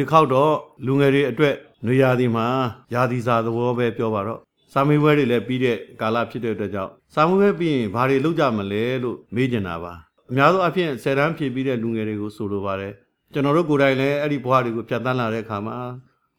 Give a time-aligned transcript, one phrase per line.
[0.00, 0.52] တစ်ခေါက်တော့
[0.86, 1.54] လူငယ်တွေအတွက်
[1.86, 2.46] နွေရာသီမှာ
[2.94, 4.40] ရာသီစာသဘောပဲပြောပါတော့
[4.72, 9.92] စာမေးပွဲတွေလည်းပြီးတဲ့ကာလဖြစ်တဲ့အတွက်ကြောင့်စာမေးပွဲပြီးရင်ဘာတွေလုပ်ကြမလဲလို့မေးချင်တာပါ
[10.30, 12.92] အများသောအားဖြင့်ဆယ်တန်းဖြည့်ပြီးတဲ့လူငယ်တွေကိုဆိုလိုပါတယ်
[13.32, 15.76] ကျွန်တော်တို့ကိုယ်တိုင်လည်းအဲ့ဒီဘဝတွေကိုဖြတ်သန်းလာတဲ့အခါမှာ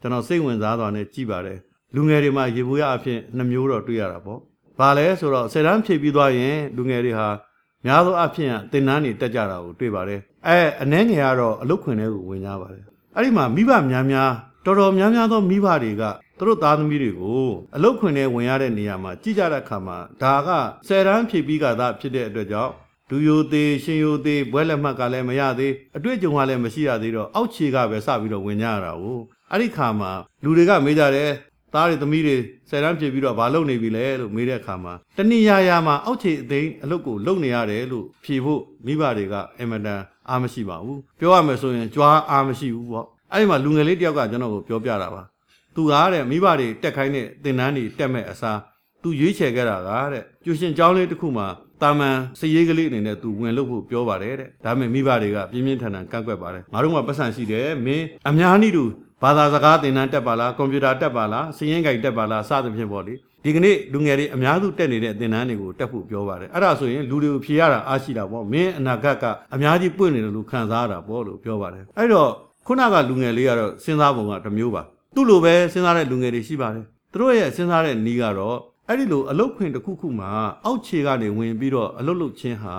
[0.00, 1.58] ကျွန်တော်စိတ်ဝင်စားစွာနဲ့ကြည်ပါတယ်
[1.94, 4.40] လူငယ်တွေမှာရေဘူးရအဖြစ်နှမျိုးတော့တွေ့ရတာပေါ့
[4.78, 7.28] ဘာလဲဆိုတော့ဆယ်တန်းဖြည့်ပြီးသွားရင်လူငယ်တွေဟာ
[7.86, 12.84] များသောအားဖြင့်တင်နန်းနေတက်ကြတာကိုတွေ့ပါတယ်အဲအနှဲငယ်ကတော့အလုတ်ခွင်တွေကိုဝင်ကြပါတယ်
[13.16, 14.30] အဲ့ဒီမှာမိဘများများ
[14.64, 16.02] တော်တော်များများသောမိဘတွေက
[16.38, 17.44] သူတို့သားသမီးတွေကို
[17.76, 20.48] အလုတ်ခွင်ထဲဝင်ရတဲ့နေရာမှာကြည်ကြတဲ့အခါမှာဒါက
[20.86, 22.72] ဆယ်တန်းဖြည့်ပြီးကသာဖြစ်တဲ့အတွက်ကြောင့်
[23.10, 29.18] ဒူယိုသေးရှင်ယိုသေးဘွဲလက်မှတ်ကလည်းမရသေးအတွေ့အကြုံကလည်းမရှိရသေးတော့အောက်ခြေကပဲစပြီးတော့ဝင်ကြရတာကို
[29.50, 30.12] အဲ့ဒီခါမှာ
[30.44, 31.30] လူတွေကမေးကြတယ်
[31.74, 32.36] သားတွေသမီးတွေ
[32.70, 45.22] ဆယ်တန်းဖြည့်ပြီးတော့ဘာလုပ်နေပြီလဲလို့မေးတဲ့အခါမှာတဏှိယာယာမှာအောက်ခြေအသိအလုပ်ကိုလုပ်နေရတယ်လို့ဖြေဖို့မိဘတွေကအင်မတန်အားမရှိပါဘူးပြောရမယ်ဆိုရင်ကြွားအားမရှိဘူးပေါ့အဲ့ဒီမှာလူငယ်လေးတယောက်ကကျွန်တော်ကိုပြောပြတာပါ
[45.74, 48.58] သူကားတဲ့မိဘတွေတက်ခိုင်းတဲ့သင်တန်းတွေတက်မဲ့အစား
[49.02, 51.46] သူရွေးချယ်ခဲ့တာကတဲ့ကျူရှင်ကျောင်းလေးတစ်ခုမှာ
[51.82, 58.84] တာမန်စည်ရေးကလေးအနေနဲ့သူဝင်လို့ဖို့ပြောပါတယ်တဲ့ဒါပေမဲ့မိဘတွေကပြင်းပြင်းထန်ထန်ကန့်ကွက်ပါတယ်ငါတို့ကပတ်စံရှိတယ်မင်းအများနည်းတူ
[59.22, 72.30] ဘာသာစကားသင်တန်းတက်ပါလားကွန်ပျူတာတက်ပါလားစည်ရင်ကြိုက်တက်ပါလားစသဖြင့်ပေါ့လေဒီကနေ့လူငယ်တွေအများစုတက်နေတဲ့သင်တန်းတွေကိုတက်ဖို့ပြောပါတယ်အဲ့ဒါဆိုရင်လူတွေကိုဖြေရတာအားရှိတာပေါ့မင်းအနာဂတ်ကအများကြီးပွင့်နေတယ်လို့ခံစားရတာပေါ့လို့ပြောပါတယ်အဲ့တော့
[72.66, 74.82] ခုနကလူငယ်လေးကတော့စဉ်းစားပုံကတစ်မျိုးပါ
[75.14, 78.56] သူ့လိုပဲစဉ်းစားတဲ့လူငယ်တွေရှိပါတယ်သူတို့ရဲ့စဉ်းစားတဲ့နီးကတော့
[78.88, 80.30] အဲ့ဒီလိုအလုတ်ခွင်တစ်ခုခုမှာ
[80.64, 82.74] အောက်ခြေကနေဝင်ပြီးတော့အလုတ်လုတ်ချင်းဟာ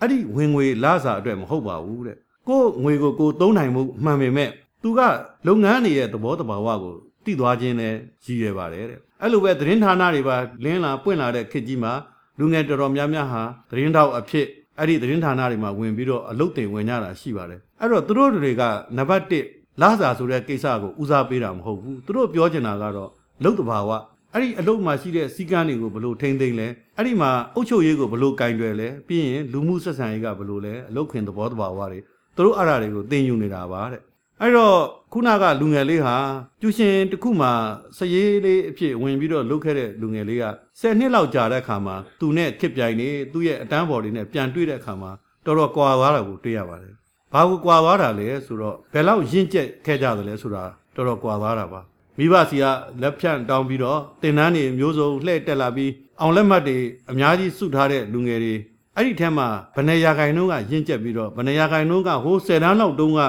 [0.00, 2.16] အဲ့ဒီဝင်ငွေလစာအတွက်မဟုတ်ပါဘူးတဲ့
[2.48, 4.50] ကိုယ်ငွေကိုကိုယ်သုံးနိုင်မှုမှန်ပေမဲ့
[4.82, 5.00] သူက
[5.46, 11.92] လုပ်ငန်းတွေရဲ့သဘောတဘာဝကိုသိသွားခြင်းနဲ့ရည်ရွယ်ပါတယ်တဲ့အဲ့လိုပဲသတင်းဌာနတွေပါလင်းလာပွင့်လာတဲ့ခေတ်ကြီးမှာ
[12.38, 14.46] လူငယ်တော်တော်များများဟာသတင်းတောက်အဖြစ်
[14.78, 18.62] အဲ့ဒီသတင်းဌာနတွေမှာဝင်ပြီးတော့အလုပ်တင်ဝင်ကြတာရှိပါတယ်အဲ့တော့သူတို့တွေက
[18.96, 23.10] နံပါတ်1လာစာဆိုတဲ့ကိစ္စကိုဦးစားပေးတာမဟုတ်ဘူးသူတို့ပြောချင်တာကတော့
[23.44, 23.90] လုတ်တဘာဝ
[24.34, 31.98] အဲ့ဒီအလုပ်မှာရှိတဲ့စီကန်းတွေကိုဘယ်လိုထိမ့်သိမ့်လဲအဲ့ဒီမှာအုပ်ချုပ်ရေးကိုဘယ်လိုကင်တွယ်လဲပြီးရင်လူမှုဆက်ဆံရေးကဘယ်လိုလဲအလုပ်ခင်သဘောတဘာဝတွေ
[32.36, 34.00] သူတို့အရာတွေကိုသင်ယူနေတာပါတဲ့
[34.42, 34.76] အဲ့တော့
[35.12, 36.16] ခုနကလူငယ်လေးဟာ
[36.60, 37.48] ကျူရှင်တစ်ခုမှ
[37.96, 40.44] စရေးလေးအဖြစ်ဝင်ပြီးတော့လုပ်ခဲ့တဲ့လူငယ်လေးက
[40.80, 45.10] 10နှစ်လောက်ကြာတဲ့အခါမှာသူနဲ့ခစ်ပြိုင်နေသူ့ရဲ့အတန်းဘော်တွေနဲ့ပြန်တွေ့တဲ့အခါမှာ
[45.44, 46.94] တော်တော်ကွာသွားတာကိုတွေ့ရပါတယ်။
[47.34, 51.80] ဘာကိုကွာသွားတာလဲဆိုတော့ဘယ်လောက်ရင့်ကျက်ခဲ့ကြသလဲဆိုတာတော်တော်ကွာသွားတာပါ။
[52.18, 52.64] မိဘစီက
[53.02, 56.78] လက်ဖြန့်တောင်းပြီးတော့တင်နန်းတွေမျိုးစုံလှည့်တက်လာပြီးအောင်လက်မှတ်တွေ
[57.10, 58.54] အများကြီးစုထားတဲ့လူငယ်တွေ
[58.96, 63.20] အဲ့ဒီထဲမှာဗနေရာဂိုင်နှုန်းကရင့်ကျက်ပြီးတော့ဗနေရာဂိုင်နှုန်းကဟို10တန်းလောက်တုန်းက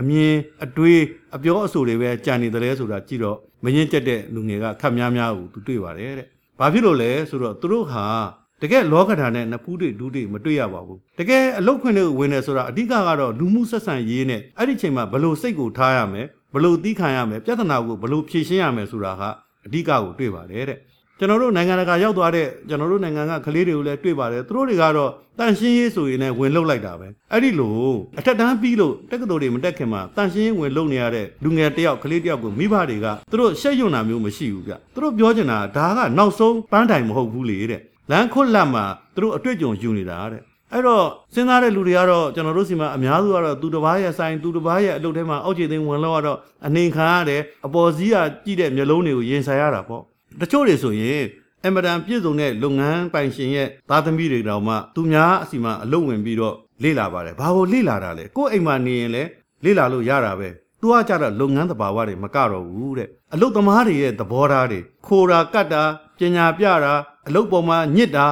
[0.00, 0.32] အမြင်
[0.64, 1.00] အတွေး
[1.36, 6.26] အပြောအဆိုတွေပဲကြံနေတယ်လဲဆိုတာကြည့်တော့မရင်ကျက်တဲ့လူငယ်ကခက်များများကိုသူတွေ့ပါတယ်တဲ့။
[6.58, 8.04] ဘာဖြစ်လို့လဲဆိုတော့သူတို့ဟာ
[8.62, 19.22] တကယ်လောကဓာတ်နဲ့နဖူးတွေဒူးတွေမတွေ့ရပါဘူး။တကယ်အလုတ်ခွင့်တွေကိုဝင်နေဆိုတာအဓိကကတော့လူမှုဆက်ဆံရေးနဲ့အဲ့ဒီချိန်မှာဘလို့စိတ်ကိုထားရမယ်ဘလို့သီးခံရမယ်ပြဿနာကိုဘလို့ဖြေရှင်းရမယ်ဆိုတာက
[19.66, 20.78] အဓိကကိုတွေ့ပါတယ်တဲ့။
[21.18, 27.74] ကျွန်တော်တို့နိုင်ငံတကာရောက်သွားတဲ့ကျွန်တော်တို့နိုင်ငံကကလေးတွေကိုလည်းတွေ့ပါတယ်သူတို့တွေကတော့တန်ရှင်းရေးဆိုရင်လည်းဝင်လုတ်လိုက်တာပဲအဲ့ဒီလို
[28.18, 37.80] အထက်တန်းပြီးလို့တက္ကသိုလ်တွေမတက်ခင်မှာတန်ရှင်းရေးဝင်လုတ်နေရတဲ့လူငယ်တယောက်ကလေးတယောက်ကိုမိဘတွေကသူတို့ရှက်ရွံ့တာမျိုးမရှိဘူးဗျသူတို့ပြောချင်တာဒါကနောက်ဆုံးပန်းတိုင်မဟုတ်ဘူးလေတဲ့
[38.10, 40.42] လမ်းခွတ်လက်မှာသူတို့အတွေ့အကြုံယူနေတာတဲ့
[40.72, 41.04] အဲ့တော့
[41.34, 50.02] စဉ်းစားတဲ့လူတွေကတော့ကျွန်တော်တို့စီမှာအများစုကတော့သူတစ်ပါးရဲ့ဆိုင်သူတစ်ပါးရဲ့အလုပ်ထဲမှာအောက်ခြေသိမ်းဝင်လောက်တော့အနေခံရတယ်အပေါ်စီးကကြည့်တဲ့မျက်လုံးတွေကိုရင်ဆိုင်ရတာပေါ့
[50.40, 51.22] တချို့တွေဆိုရင်
[51.66, 59.28] အမတန်ပြည့်စုံတဲ့လုပ်ငန်းပိုင်ရှင်ရဲ့သားသမီးတွေတောင်မှသူများအစီမံအလုပ်ဝင်ပြီးတော့လေ့လာပါတယ်ဘာလို့လေ့လာတာလဲကိုယ့်အိမ်မှာနေရင်လည်း
[59.64, 60.48] လေ့လာလို့ရတာပဲ
[60.80, 65.82] သူကကြတော့လုပ်ငန်းသဘာဝတွေမကတော့ဘူးတဲ့အလုပ်သမားတွေရဲ့သဘောထားတွေခိုးတာကတ်တာ
[66.18, 66.92] ပညာပြတာ
[67.28, 68.26] အလုပ်ပေါ်မှာညစ်တာ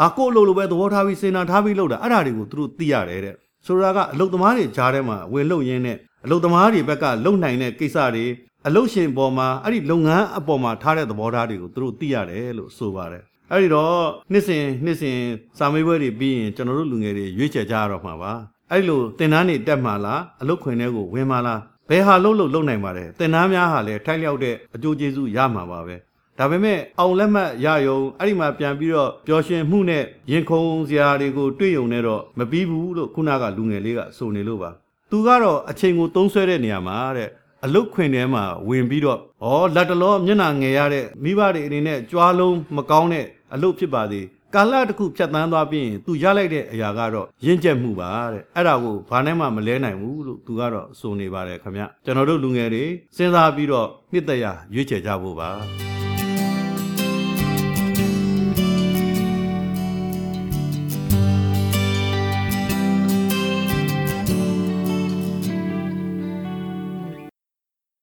[0.00, 3.34] အာကိုယ့်အလုပ်လိုပဲသဘောထားပြီးစေနာထားပြီးလုပ်တာအဲ့ဒါတွေကိုသူတို့သိရတယ်တဲ့
[3.66, 8.24] ဆိုတာကအလုပ်သမားတွေကြားထဲမှာဝင်လုပ်ရင်းနဲ့အလုပ်သမားတွေဘက်ကလုံနိုင်တဲ့ကိစ္စတွေ
[8.66, 13.96] အလုတ်ရှင်ပေါ်မှာအဲ့ဒီလုပ်ငန်းအပေါ်မှာထားတဲ့သဘောထားတွေကိုသူတို့သိရတယ်လို့ဆိုပါတယ်အဲ့ဒီတော့
[14.32, 15.18] နှစ်စဉ်နှစ်စဉ်
[15.58, 18.32] စာမေးပွဲတွေပြီးရင်ကျွန်တော်တို့လူငယ်တွေရွေးချယ်ကြရတော့မှာပါ
[18.70, 25.96] အဲ့လိုတင်တန်းတွေတက်မှာလားအလုတ်ခွင်တွေကိုဝင်မှာလားဘယ်ဟာလုံးလို့လုံနိုင်ပါတယ်တင်တန်းများဟာလည်းထိုက်လျောက်တဲ့အကျိုးကျေးဇူးရမှာပါပဲ
[26.38, 34.70] ဒါပေမဲ့အောင်လက်မှတ်ရယုံအဲ့ဒီမှာပြန်ပြီးတော့ပျော်ရွှင်မှုနဲ့ရင်ခုန်စရာတွေကိုတွေ့ယုံနေတော့မပြီးဘူးလို့ခုနကလူငယ်လေးကဆိုနေလို့ပါ
[35.10, 37.28] သူကတော့အချိန်ကိုသုံးဆွဲတဲ့နေရာမှာတဲ့
[37.64, 52.84] အလုတ်ခွင်ထဲမှာဝင်ပြီးတော့ဩလက်တလောမျက်နှာငယ်ရတဲ့မိဘတွေအနေနဲ့ကြွားလုံးမကောင်းတဲ့အလုတ်ဖြစ်ပါသေးကာလတစ်ခုဖြတ်တန်းသွားပြီးရင်သူရလိုက်တဲ့အရာကတော့ရင့်ကျက်မှုပါတဲ့အဲ့ဒါကိုဘာနဲ့မှမလဲနိုင်ဘူးလို့သူကတော့ဆိုနေပါတယ်ခင်ဗျကျွန်တော်တို့လူငယ်တွေ
[53.16, 55.50] စဉ်းစားပြီးတော့နှစ်သက်ရရွေးချယ်ကြဖို့ပါ